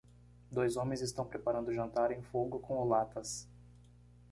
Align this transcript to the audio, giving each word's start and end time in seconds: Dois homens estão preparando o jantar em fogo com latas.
Dois 0.51 0.77
homens 0.77 0.99
estão 1.01 1.23
preparando 1.27 1.67
o 1.69 1.73
jantar 1.75 2.09
em 2.11 2.23
fogo 2.23 2.57
com 2.59 2.83
latas. 2.87 3.47